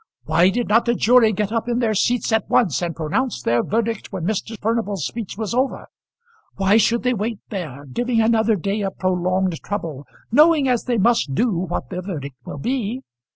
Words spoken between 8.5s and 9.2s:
day of